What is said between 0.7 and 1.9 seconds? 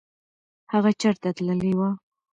هغه چېرته تللی و؟